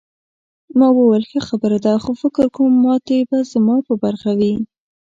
[0.77, 4.53] ما وویل ښه خبره ده خو فکر کوم ماتې به زما په برخه وي.